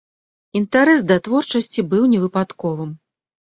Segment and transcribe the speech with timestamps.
[0.59, 2.99] Інтарэс да творчасці быў не выпадковым.